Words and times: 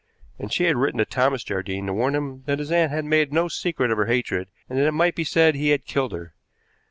And 0.39 0.51
she 0.51 0.63
had 0.63 0.77
written 0.77 0.97
to 0.97 1.05
Thomas 1.05 1.43
Jardine 1.43 1.85
to 1.85 1.93
warn 1.93 2.15
him 2.15 2.41
that 2.47 2.57
his 2.57 2.71
aunt 2.71 2.91
had 2.91 3.05
made 3.05 3.31
no 3.31 3.47
secret 3.47 3.91
of 3.91 3.99
her 3.99 4.07
hatred, 4.07 4.47
and 4.67 4.79
that 4.79 4.87
it 4.87 4.93
might 4.95 5.13
be 5.13 5.23
said 5.23 5.53
he 5.53 5.69
had 5.69 5.85
killed 5.85 6.11
her. 6.11 6.33